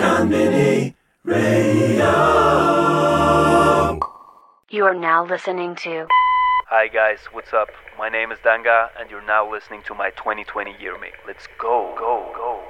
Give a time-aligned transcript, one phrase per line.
[0.00, 2.08] Konbini Radio.
[4.70, 6.06] You are now listening to
[6.70, 7.68] Hi guys, what's up?
[7.98, 11.18] My name is Danga and you're now listening to my 2020 year mix.
[11.26, 12.62] Let's go, go, go,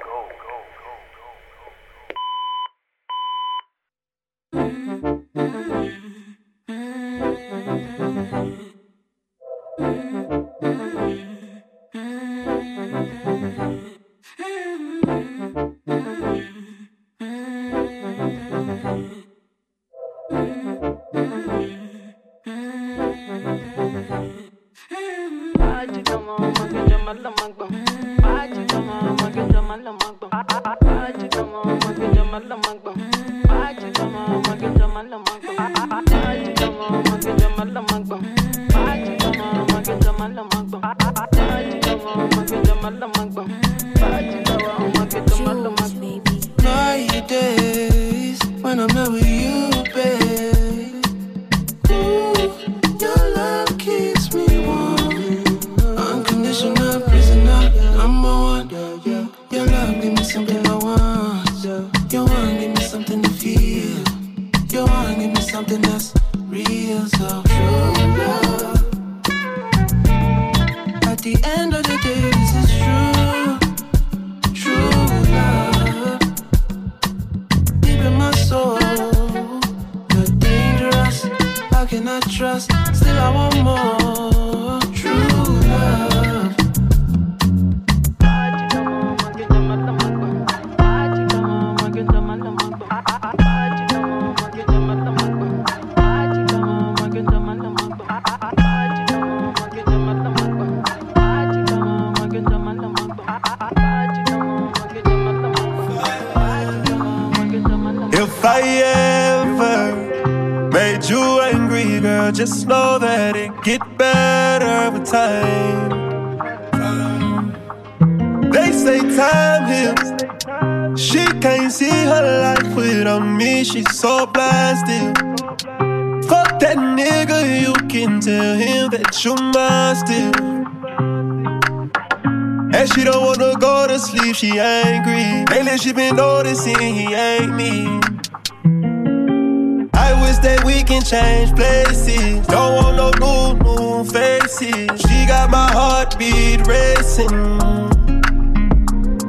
[141.11, 142.47] change places.
[142.47, 144.87] Don't want no new, new faces.
[145.01, 147.57] She got my heartbeat racing.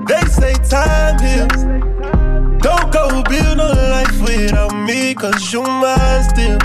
[0.06, 1.62] They say time heals.
[2.62, 6.58] Don't go build no life without me, cause you mine still.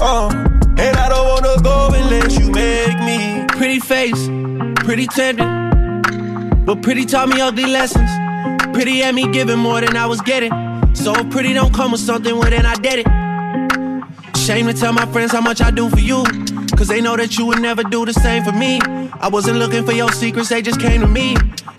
[0.00, 0.30] Uh,
[0.78, 3.44] and I don't wanna go unless you make me.
[3.58, 4.26] Pretty face,
[4.86, 6.64] pretty tempting.
[6.64, 8.10] But pretty taught me ugly lessons.
[8.72, 10.52] Pretty had me giving more than I was getting.
[10.94, 13.19] So pretty don't come with something, well then I did it.
[14.50, 16.24] Shame to tell my friends how much I do for you.
[16.76, 18.80] Cause they know that you would never do the same for me.
[19.20, 21.36] I wasn't looking for your secrets, they just came to me.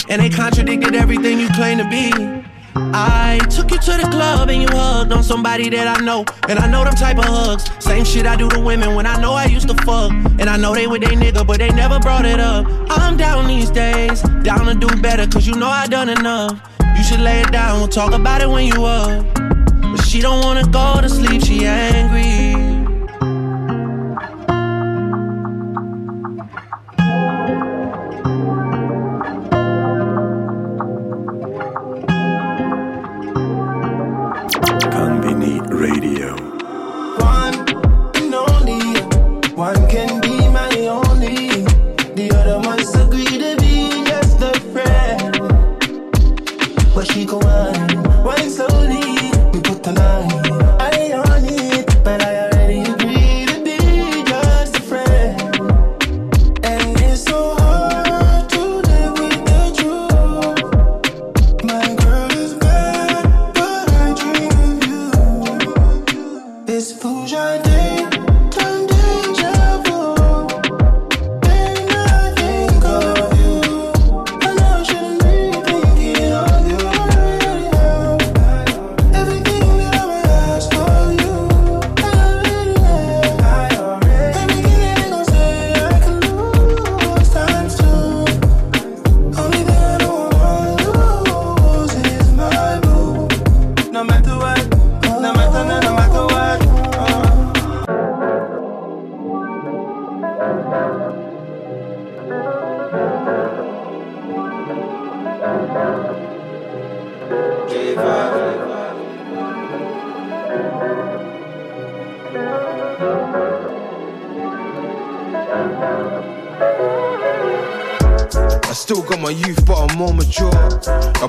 [0.08, 2.14] And they contradicted everything you claim to be.
[2.94, 6.24] I took you to the club and you hugged on somebody that I know.
[6.48, 7.70] And I know them type of hugs.
[7.84, 10.12] Same shit I do to women when I know I used to fuck.
[10.40, 12.66] And I know they with they nigga, but they never brought it up.
[12.90, 16.58] I'm down these days, down to do better, cause you know I done enough.
[16.96, 19.26] You should lay it down, we'll talk about it when you up.
[19.36, 22.61] But she don't wanna go to sleep, she angry.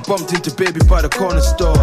[0.03, 1.79] I bumped into baby by the corner store.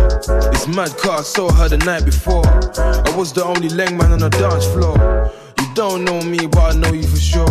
[0.52, 2.46] It's mad car, I saw her the night before.
[2.46, 5.32] I was the only leg man on the dance floor.
[5.58, 7.48] You don't know me, but I know you for sure.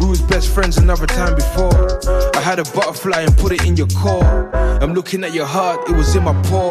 [0.00, 2.00] We was best friends another time before.
[2.34, 4.50] I had a butterfly and put it in your core.
[4.80, 6.70] I'm looking at your heart, it was in my paw.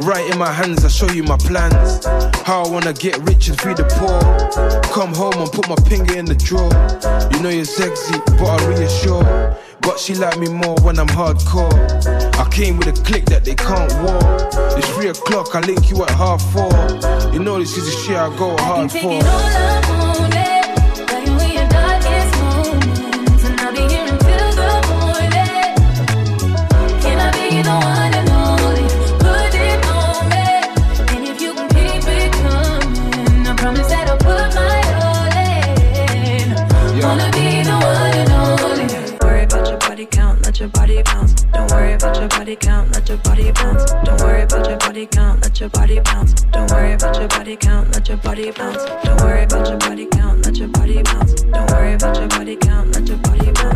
[0.00, 2.04] Right in my hands, I show you my plans.
[2.42, 4.18] How I wanna get rich and feed the poor.
[4.92, 6.72] Come home and put my finger in the drawer.
[7.30, 9.56] You know you're sexy, but I reassure.
[9.82, 11.72] But she like me more when I'm hardcore.
[12.38, 14.78] I came with a click that they can't walk.
[14.78, 16.72] It's three o'clock, I link you at half four.
[17.32, 20.61] You know this is the shit I go hard for.
[42.52, 43.90] Body count, let your body bounce.
[44.04, 46.34] Don't worry about your body count, let your body bounce.
[46.52, 48.84] Don't worry about your body count, let your body bounce.
[49.04, 51.34] Don't worry about your body count, let your body bounce.
[51.42, 53.71] Don't worry about your body count, let your body bounce.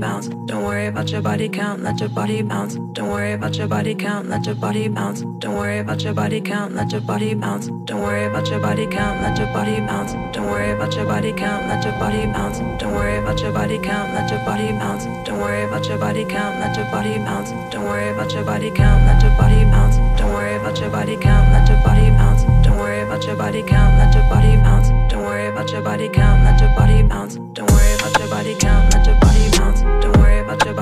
[0.00, 0.28] Bounce.
[0.46, 2.74] Don't worry about your body count, let your body bounce.
[2.94, 5.20] Don't worry about your body count, let your body bounce.
[5.38, 7.66] Don't worry about your body count, let your body bounce.
[7.84, 10.12] Don't worry about your body count, let your body bounce.
[10.32, 12.58] Don't worry about your body count, let your body bounce.
[12.80, 15.04] Don't worry about your body count, let your body bounce.
[15.28, 17.50] Don't worry about your body count, let your body bounce.
[17.70, 19.96] Don't worry about your body count, let your body bounce.
[20.18, 22.42] Don't worry about your body count, let your body bounce.
[22.64, 24.88] Don't worry about your body count, let your body bounce.
[25.12, 27.34] Don't worry about your body count, let your body bounce.
[27.52, 29.19] Don't worry about your body count, let your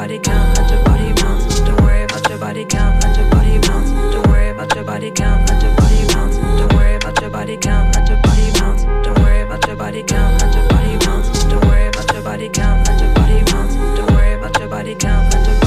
[0.08, 1.60] body count, let your body bounce.
[1.60, 3.90] Don't worry about your body count, let your body bounce.
[3.90, 6.36] Don't worry about your body count, let your body bounce.
[6.38, 8.84] Don't worry about your body count, let your body bounce.
[8.84, 11.44] Don't worry about your body count, let your body bounce.
[11.44, 13.74] Don't worry about your body count, let your body bounce.
[13.74, 15.57] Don't worry about your body count, let your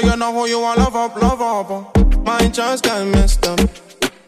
[0.00, 2.16] Sure you know who you want, love up, love up.
[2.24, 3.60] My chance got messed up.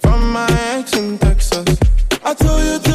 [0.00, 1.79] From my ex in Texas.
[2.23, 2.91] I told you to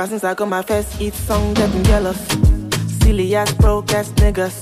[0.00, 2.16] Ever since I got my first hit song, getting jealous.
[3.02, 4.56] Silly ass, broke ass niggas.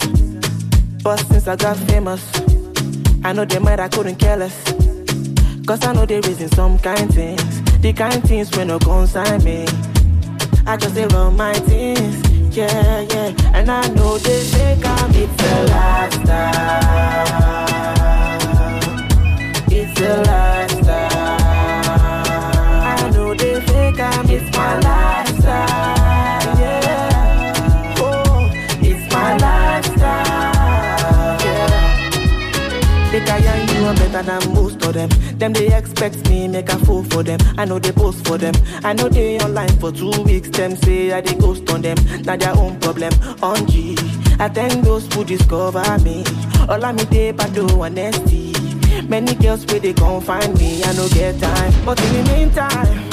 [1.01, 2.29] But since I got famous,
[3.23, 4.65] I know they might I couldn't care less.
[5.65, 7.63] Cause I know they raising some kind things.
[7.83, 9.65] The kind things when no consign me.
[10.67, 12.57] I just say run my things.
[12.57, 13.33] Yeah, yeah.
[13.55, 16.49] And I know they think I'm it's a lifestyle.
[19.71, 21.08] It's a lifestyle.
[24.31, 26.59] It's my lifestyle.
[26.59, 27.95] Yeah.
[27.99, 31.39] Oh, it's my lifestyle.
[31.45, 33.11] Yeah.
[33.11, 35.09] They can you I'm better than most of them.
[35.39, 37.39] Them they expect me make a fool for them.
[37.57, 38.55] I know they post for them.
[38.85, 40.49] I know they online for two weeks.
[40.51, 41.97] Them say I they ghost on them.
[42.23, 43.13] Now their own problem.
[43.43, 43.97] On G.
[44.39, 46.25] I thank those who discover me.
[46.69, 48.53] All I me they do honesty.
[49.09, 50.83] Many girls where they gon' find me.
[50.85, 51.73] I no get time.
[51.85, 53.08] But in the meantime,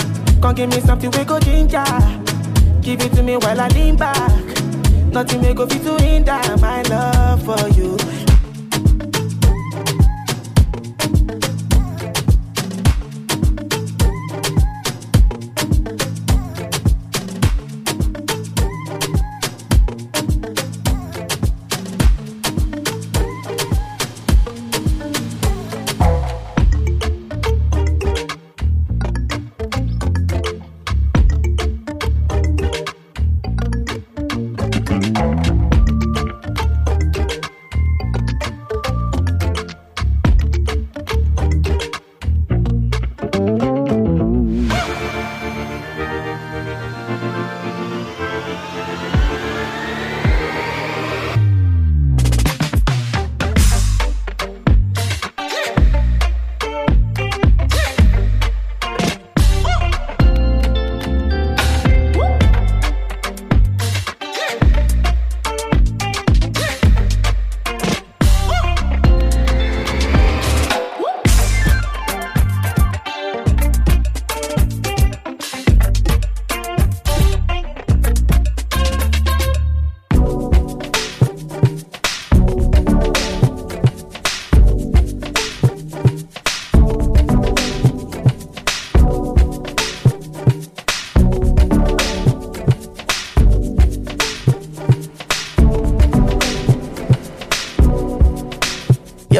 [0.46, 1.84] come give me something we go ginger.
[2.82, 4.32] Give it to me while I lean back.
[5.12, 7.98] Nothing may go fit to hinder my love for you.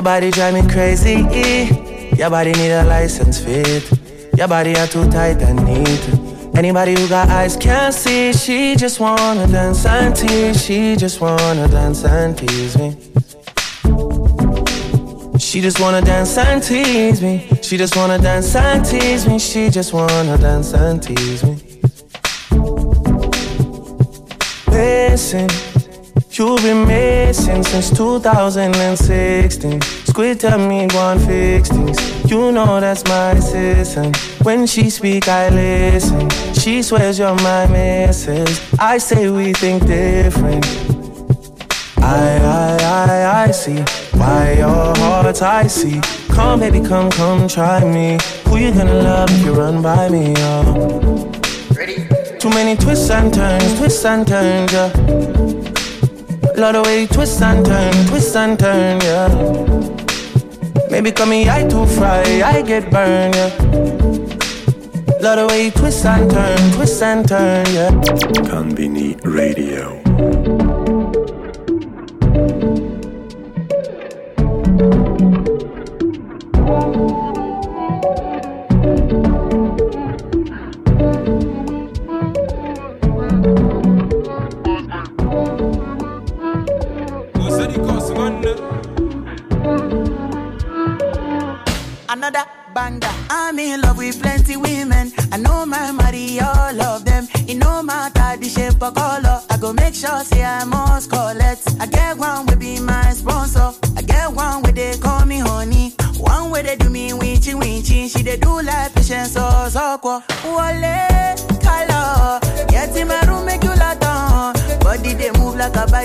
[0.06, 1.16] Body drive me crazy.
[2.16, 3.84] Your body need a license fit.
[4.38, 6.56] Your body are too tight and neat.
[6.56, 8.32] Anybody who got eyes can't see.
[8.32, 10.64] She just wanna dance and tease.
[10.64, 12.96] She just wanna dance and tease me.
[15.40, 17.50] She just wanna dance and tease me.
[17.64, 19.40] She just wanna dance and tease me.
[19.40, 21.56] She just wanna dance and tease me.
[24.68, 25.50] Listen,
[26.38, 29.82] you've been missing since 2016.
[29.82, 31.98] Squid tell me go and fix things.
[32.30, 34.18] You know that's my assistant.
[34.44, 36.30] When she speak, I listen.
[36.54, 38.74] She swears you're my missus.
[38.80, 40.66] I say we think different.
[41.98, 43.80] I, I, I, I see
[44.18, 46.02] why your heart's icy.
[46.34, 48.18] Come, baby, come, come, try me.
[48.48, 51.32] Who you gonna love if you run by me, oh?
[51.76, 52.08] Ready?
[52.40, 55.45] Too many twists and turns, twists and turns, yeah.
[56.58, 59.28] Love the way you twist and turn, twist and turn, yeah.
[60.90, 63.50] Maybe call me I too fry, I get burned, yeah.
[65.20, 67.92] Love the way you twist and turn, twist and turn, yeah.
[68.48, 70.85] Konbini Radio.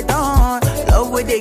[0.02, 0.60] Python.
[0.88, 1.40] Love where they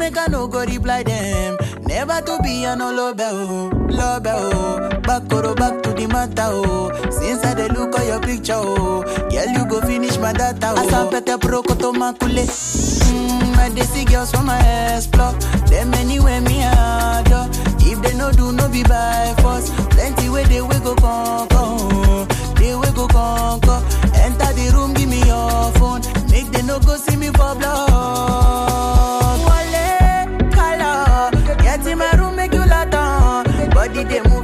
[0.00, 1.56] make I no go reply them.
[1.82, 4.88] Never to be a no love, oh, love, oh.
[5.02, 6.90] Back or back to the matter, oh.
[7.10, 9.02] Since I dey look at your picture, oh.
[9.30, 10.86] Girl, you go finish my data, oh.
[10.86, 12.44] Asa pete pro koto makule.
[12.46, 15.38] Mmm, I dey girls from my ass block.
[15.68, 17.48] Them anywhere me adore.
[17.80, 19.70] If they no do, no be by force.
[19.90, 22.26] Plenty where they we go conquer, oh.
[22.56, 23.80] They we go conquer.
[24.16, 26.02] Enter the room, give me your phone.
[26.30, 28.49] Make they no go see me for blood.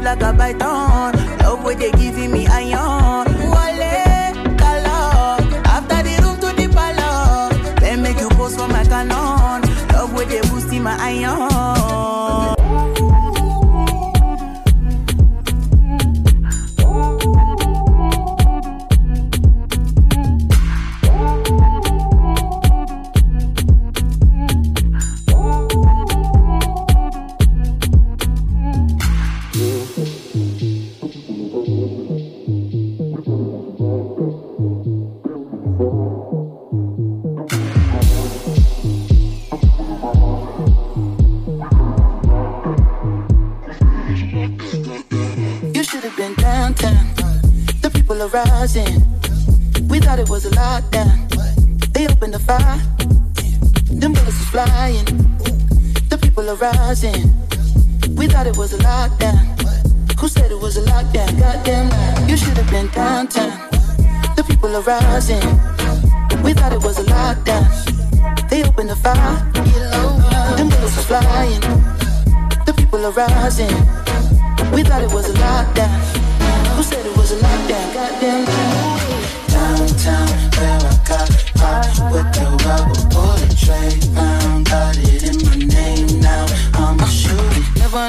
[0.07, 2.16] like a bite on Love what they give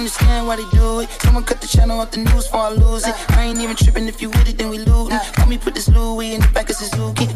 [0.07, 1.09] understand why they do it.
[1.21, 3.13] Someone cut the channel off the news before I lose it.
[3.31, 5.19] I ain't even tripping if you with it, then we lootin'.
[5.37, 7.27] Let me put this Louis in the back of Suzuki.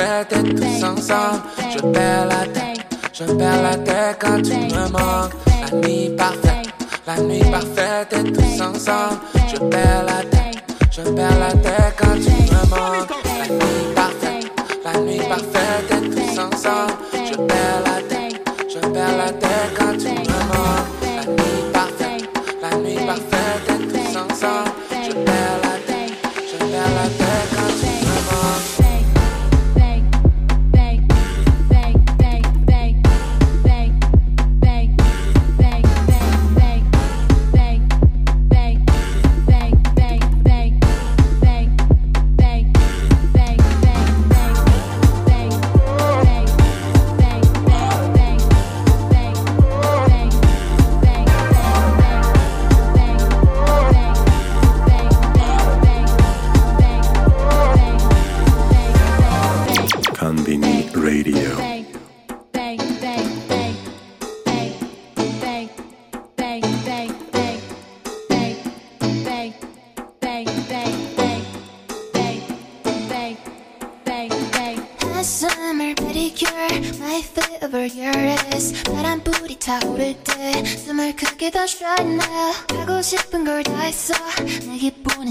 [0.00, 1.42] tête et tous ensemble.
[1.74, 2.80] Je perds la tête,
[3.12, 5.34] je perds la tête quand tu me manques.
[5.62, 6.68] La nuit parfaite,
[7.06, 9.20] la nuit parfaite et tous ensemble.
[9.52, 13.10] Je perds la tête, je perds la tête quand tu me manques.
[13.40, 14.50] La nuit parfaite,
[14.84, 16.94] la nuit parfaite et tous ensemble.
[17.12, 17.79] Je perds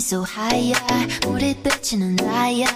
[0.08, 0.72] so high
[1.26, 2.66] 우리 비치는 나야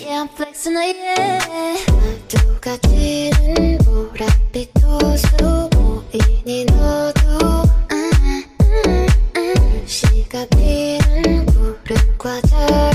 [0.00, 8.10] Yeah I'm flexing yeah 파도가 치는 보랏빛 도수 보이니 너도 음,
[8.62, 9.84] 음, 음.
[9.86, 12.89] 시가 피는 푸른 과자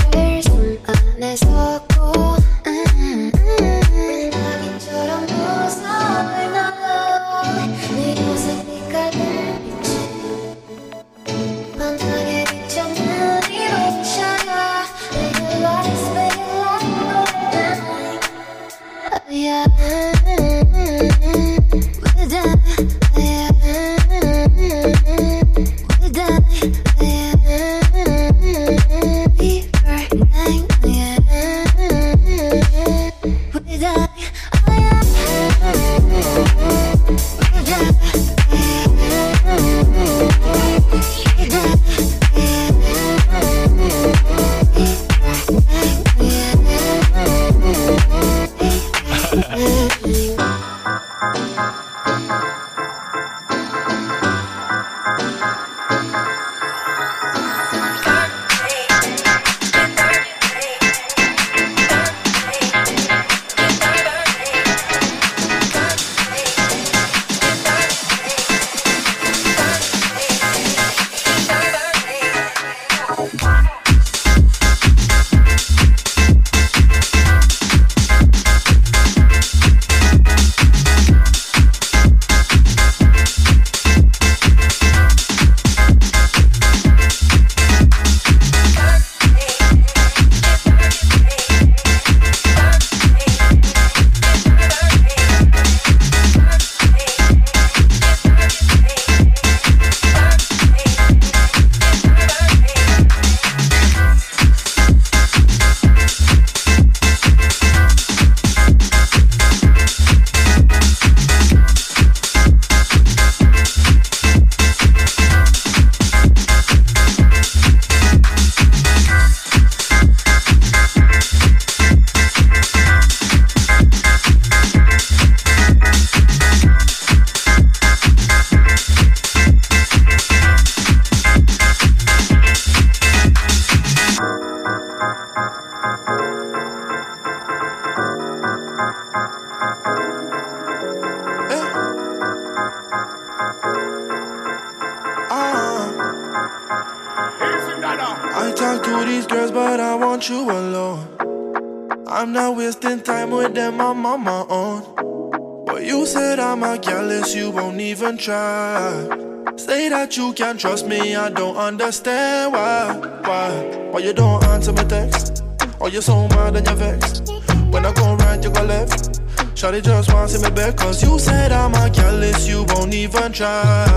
[159.57, 162.93] Say that you can't trust me, I don't understand why.
[163.23, 163.89] Why?
[163.91, 165.43] Why you don't answer my text?
[165.79, 167.27] Or you so mad and you're vexed?
[167.71, 169.19] When I go right, you go left.
[169.55, 173.31] Shawty just wants see me back, cause you said I'm a careless, you won't even
[173.31, 173.87] try.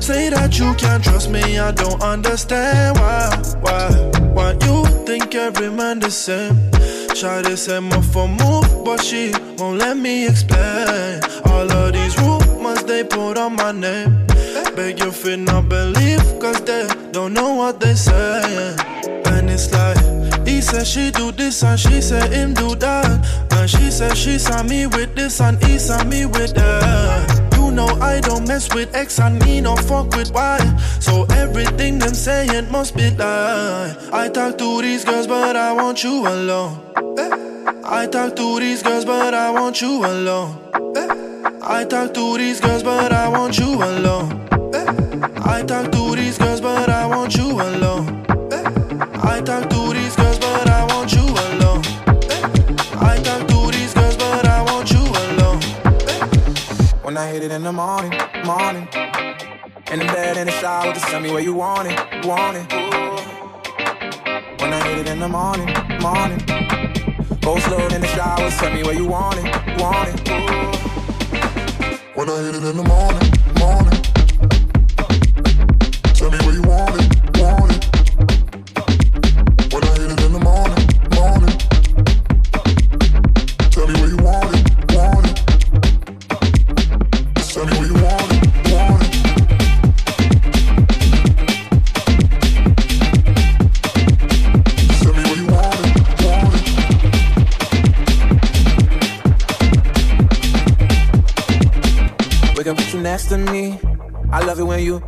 [0.00, 3.28] Say that you can't trust me, I don't understand why.
[3.60, 3.90] Why?
[4.32, 6.56] Why you think every man the same?
[7.12, 11.20] Shawty said my for move, but she won't let me explain.
[11.44, 14.24] All of these rumors they put on my name.
[14.78, 18.76] Beg you feel not believe, cause they don't know what they say.
[19.26, 19.98] And it's like,
[20.46, 23.10] he said she do this and she said him do that.
[23.54, 27.50] And she said she saw me with this and he saw me with that.
[27.56, 30.58] You know I don't mess with X and me no fuck with Y.
[31.00, 33.96] So everything them saying must be lie.
[34.12, 36.78] I talk to these girls but I want you alone.
[37.84, 40.56] I talk to these girls but I want you alone.
[41.64, 44.57] I talk to these girls but I want you alone.
[44.74, 44.86] Eh,
[45.44, 48.24] I talk to these girls but I want you alone.
[48.52, 48.64] Eh,
[49.22, 51.82] I talk to these girls but I want you alone.
[52.34, 52.42] Eh,
[53.00, 55.60] I talk to these girls but I want you alone.
[57.02, 58.12] When I hit it in the morning,
[58.44, 58.88] morning.
[59.90, 62.70] In the bed, in the shower, just tell me where you want it, want it.
[64.60, 65.68] When I hit it in the morning,
[66.02, 66.40] morning.
[67.40, 69.46] Go slow in the shower, tell me where you want it,
[69.80, 70.28] want it.
[72.14, 74.07] When I hit it in the morning, morning.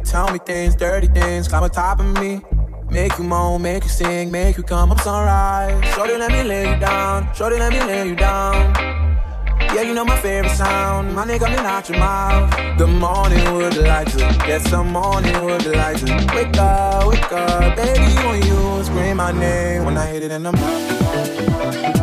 [0.05, 2.41] tell me things, dirty things, climb on top of me.
[2.91, 5.95] Make you moan, make you sing, make you come up sunrise.
[5.95, 7.33] Shorty, let me lay you down.
[7.35, 8.75] Shorty, let me lay you down.
[9.75, 11.15] Yeah, you know my favorite sound.
[11.15, 12.79] My nigga, me not your mouth.
[12.79, 14.19] The morning, would like to.
[14.49, 16.35] Yes, the morning would like to.
[16.35, 20.43] Wake up, wake up, baby, when you scream my name when I hit it in
[20.43, 22.00] the morning.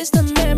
[0.00, 0.50] It's the memory.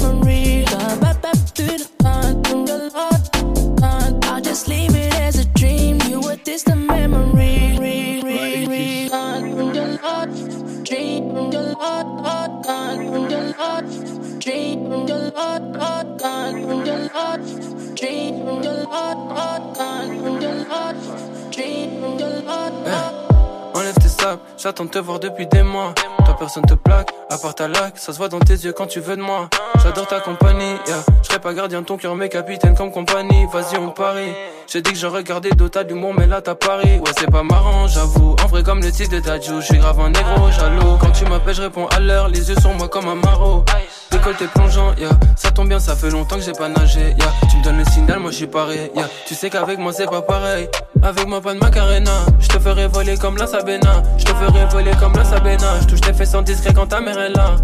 [24.63, 25.93] J'attends de te voir depuis des mois.
[26.25, 28.87] Toi personne te plaque, à part ta lac, ça se voit dans tes yeux quand
[28.87, 29.49] tu veux de moi.
[29.83, 31.03] J'adore ta compagnie, yeah.
[31.29, 33.47] je pas gardien de ton cœur mais capitaine comme compagnie.
[33.53, 34.33] Vas-y on parie.
[34.69, 36.99] J'ai dit que j'aurais gardé d'autres d'humour mais là t'as pari.
[36.99, 39.99] Ouais c'est pas marrant j'avoue, en vrai comme le titre de ta je suis grave
[40.01, 40.97] un négro jaloux.
[41.01, 43.65] Quand tu m'appelles je réponds à l'heure, les yeux sur moi comme un maraud.
[44.13, 45.11] Décolleté plongeant, yeah.
[45.37, 47.01] ça tombe bien, ça fait longtemps que j'ai pas nagé.
[47.01, 47.33] Yeah.
[47.51, 48.93] Tu me donnes le signal, moi je suis pareil.
[48.95, 49.09] Yeah.
[49.27, 50.69] Tu sais qu'avec moi c'est pas pareil.
[51.03, 54.05] Avec moi pas de macarena, je te ferai voler comme la Sabena.
[54.19, 55.80] Je ferai voler comme la Sabena.
[55.80, 57.57] Je touche tes fesses sans discret quand ta mère est là.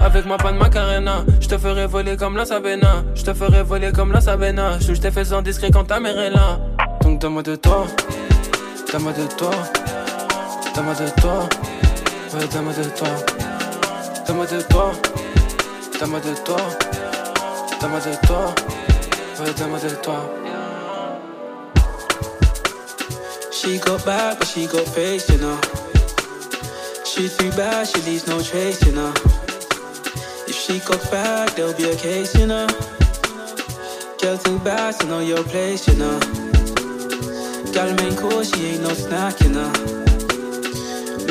[0.00, 3.02] Avec moi pas de macarena, je te ferai voler comme la Sabena.
[3.14, 4.78] Je te ferai voler comme la Sabena.
[4.80, 6.58] Je touche tes fesses sans discret quand ta mère est là.
[7.02, 7.86] Donc donne-moi de toi,
[8.92, 9.50] donne-moi de toi,
[10.74, 11.48] donne-moi de toi,
[12.34, 13.08] ouais donne-moi de toi,
[14.26, 14.92] donne-moi de toi.
[15.98, 16.56] Donne-moi de toi,
[17.80, 18.54] donne-moi de toi,
[19.40, 20.30] ouais, donne-moi de toi.
[23.50, 25.56] She got back, but she got face, you know.
[27.16, 29.10] She too bad, she leaves no trace, you know.
[30.46, 32.66] If she got back, there'll be a case, you know.
[34.20, 36.20] Girl too bad to know your place, you know.
[37.72, 39.72] Girl main course, she ain't no snack, you know.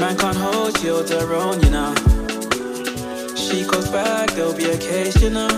[0.02, 1.94] Man can't hold you on their own, you know.
[3.36, 5.50] She goes back, there'll be a case, you know.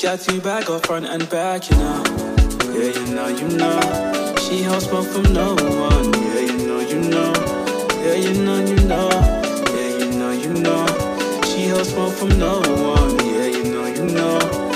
[0.00, 2.02] Got two back up front and back, you know.
[2.72, 4.34] Yeah, you know, you know.
[4.48, 6.27] She holds smoke from no one.
[8.02, 9.08] Yeah, you know, you know.
[9.74, 10.86] Yeah, you know, you know.
[11.44, 13.18] She holds smoke from no one.
[13.26, 14.67] Yeah, you know, you know.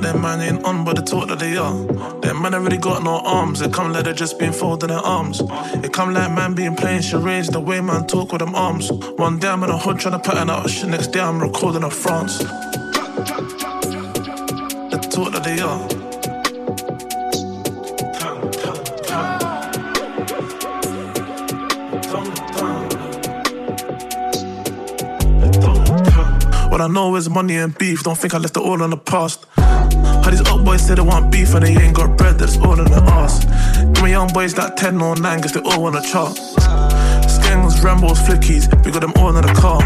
[0.00, 1.72] Car, them man ain't on, but the talk that they are.
[2.20, 5.40] Them man already got no arms, they come like they just been folding their arms.
[5.84, 8.90] It come like man being playing charades, the way man talk with them arms.
[8.92, 11.84] One day I'm in a hood trying to pattern out shit, next day I'm recording
[11.84, 12.38] a France.
[12.38, 12.46] The
[15.10, 15.88] talk that they are.
[26.70, 28.02] What I know is money and beef.
[28.02, 29.46] Don't think I left it all in the past.
[30.66, 33.46] Boys say they want beef and they ain't got bread, that's all in the ass.
[34.02, 36.34] Me young boys like 10 or 9, guess they all wanna chart.
[36.34, 39.80] Skangs, Rambos, Flickies, we got them all in the car.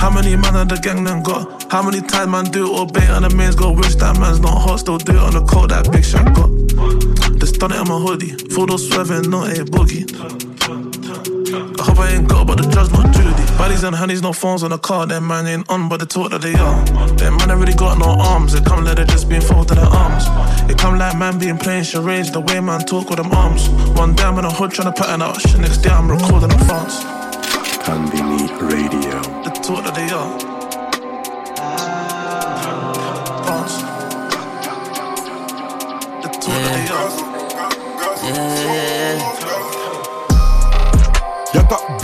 [0.00, 1.70] How many man of the gang then got?
[1.70, 3.70] How many times man do it or bait on the mains go?
[3.70, 6.48] Wish that man's not hot, still do it on the cold, that big shot got.
[7.38, 10.43] Just done it on my hoodie, full those swerving, not a boogie.
[11.54, 13.30] I hope I ain't got, but the drugs not Judy.
[13.56, 15.06] Bodies and honeys, no phones on the car.
[15.06, 16.84] Them man ain't on, but the talk that they are.
[17.14, 18.52] Them man ain't really got no arms.
[18.52, 20.24] They come like they just been folded their arms.
[20.68, 22.32] It come like man being playing charades.
[22.32, 23.68] The way man talk with them arms.
[23.98, 25.60] One day I'm in a hood trying to pattern out shit.
[25.60, 27.04] Next day I'm recording in France.
[27.84, 29.22] Konbini Radio.
[29.44, 30.38] The talk that they are.
[33.44, 33.76] France.
[36.22, 37.34] The talk that they are.
[38.24, 38.83] Yeah, yeah, yeah.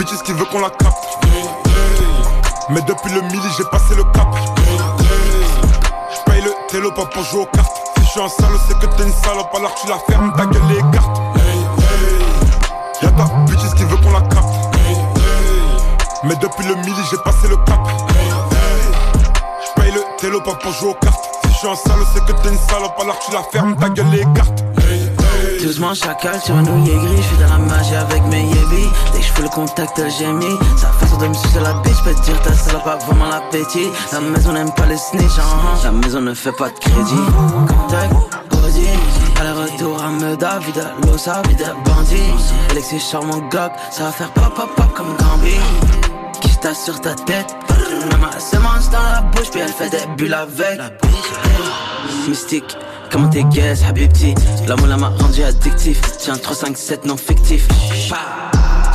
[0.01, 1.05] Bitches qui veut qu'on la capte.
[2.71, 4.29] Mais depuis le midi, j'ai passé le cap.
[6.15, 7.77] J'paye le télo pas pour jouer aux cartes.
[7.99, 10.47] Si je suis un salaud, c'est que t'es une salope, alors tu la fermes, ta
[10.47, 11.21] gueule les cartes.
[13.03, 14.55] Y'a ta bitches qui veut qu'on la capte.
[16.25, 17.81] Mais depuis le midi, j'ai passé le cap.
[19.67, 21.25] J'paye le télo pas pour jouer aux cartes.
[21.45, 23.91] Si je suis un salaud, c'est que t'es une salope, alors tu la fermes, ta
[23.91, 24.65] gueule les cartes.
[25.63, 28.89] Doucement chacal sur un nouillet gris, suis dans la magie avec mes yébis.
[29.13, 32.03] Dès que je fais le contact j'ai mis Sa façon de me sucer la bitch,
[32.03, 33.89] peux te dire ta salope a vraiment l'appétit.
[34.13, 37.27] La maison n'aime pas les snitch, uh la maison ne fait pas de crédit.
[37.69, 38.15] Contact,
[38.53, 38.87] Audi,
[39.41, 42.17] aller-retour à Meda, vide Losa, vide bandit
[42.71, 45.57] Alexis charmant gog, ça va faire pop pop pop comme Gambi
[46.61, 47.57] tasse sur ta tête?
[47.71, 50.81] Elle ma semence dans la bouche, puis elle fait des bulles avec.
[52.29, 52.77] Mystique,
[53.11, 54.35] comment t'es guess, habibti.
[54.67, 56.01] L'amour m'a rendu addictif.
[56.19, 57.67] Tiens, 3, 5, 7 non fictif.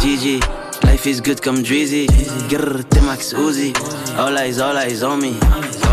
[0.01, 0.39] GG.
[0.84, 2.07] Life is good comme Drizzy.
[2.49, 3.74] Grrr, t'es Max Uzi.
[4.18, 5.34] All eyes, all eyes on me.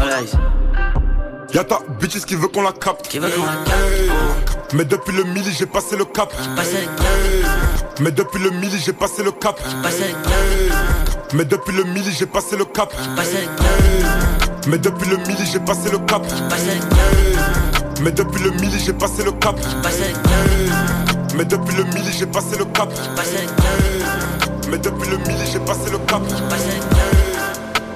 [0.00, 0.32] All eyes.
[1.54, 3.08] Y'a ta bitches qui veut qu'on la capte.
[3.08, 4.74] Qui veut qu'on la capte.
[4.74, 6.32] Mais depuis le midi, j'ai passé le cap.
[8.00, 9.60] Mais depuis le midi, j'ai passé le cap.
[11.34, 12.92] Mais depuis le midi, j'ai passé le cap.
[14.66, 16.22] Mais depuis le midi, j'ai passé le cap.
[18.02, 19.56] Mais depuis le midi, j'ai passé le cap.
[21.36, 22.92] Mais depuis le midi, j'ai passé le cap.
[24.70, 26.22] Mais depuis le midi, j'ai passé le cap.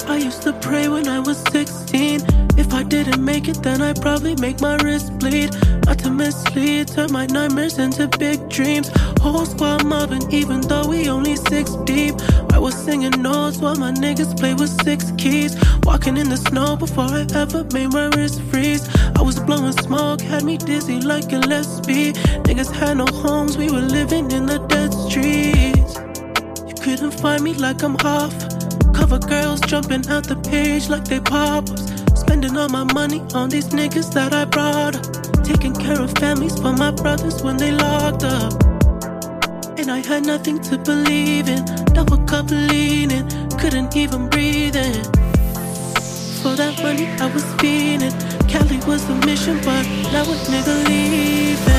[0.09, 2.20] I used to pray when I was 16.
[2.57, 5.50] If I didn't make it, then I'd probably make my wrist bleed.
[5.84, 8.88] Not to mislead, turn my nightmares into big dreams.
[9.20, 12.14] Whole squad mobbing, even though we only six deep.
[12.52, 15.57] I was singing notes while my niggas play with six keys.
[15.82, 18.88] Walking in the snow before I ever made my wrist freeze.
[19.16, 22.12] I was blowing smoke, had me dizzy like a Gillespie.
[22.46, 25.96] Niggas had no homes, we were living in the dead streets.
[26.68, 28.55] You couldn't find me like I'm off.
[28.95, 32.20] Cover girls jumping out the page like they pop ups.
[32.20, 35.45] Spending all my money on these niggas that I brought up.
[35.45, 38.53] Taking care of families for my brothers when they locked up.
[39.79, 41.64] And I had nothing to believe in.
[41.95, 45.05] Double cup leaning, couldn't even breathe in.
[46.43, 48.14] For that money I was feeling.
[48.49, 51.76] Cali was the mission, but now a nigga leaving.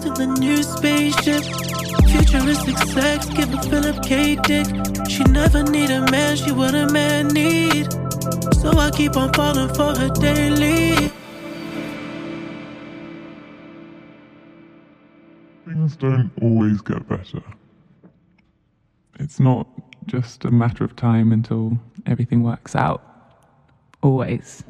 [0.00, 1.42] Sounds in the new spaceship.
[2.08, 4.66] Futuristic sex, give a Philip K dick.
[5.08, 7.92] She never need a man, she what a man need.
[8.60, 11.10] So I keep on falling for her daily.
[15.66, 17.42] Things don't always get better.
[19.18, 19.66] It's not
[20.06, 23.02] just a matter of time until everything works out.
[24.02, 24.64] Always.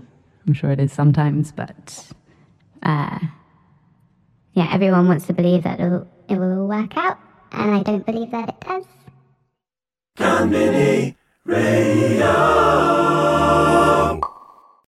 [0.47, 2.13] I'm sure it is sometimes, but
[2.83, 3.19] uh,
[4.61, 7.19] yeah, everyone wants to believe that it'll, it will all work out,
[7.53, 8.85] and I don't believe that it does.
[10.19, 12.35] Konbini Radio.